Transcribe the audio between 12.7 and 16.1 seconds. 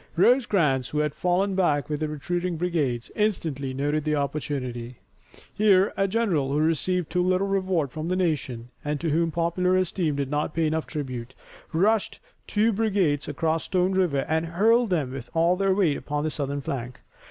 brigades across Stone River and hurled them with all their weight